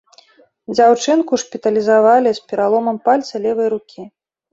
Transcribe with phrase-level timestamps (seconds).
[0.75, 4.01] Дзяўчынку шпіталізавалі з пераломам пальца левай рукі.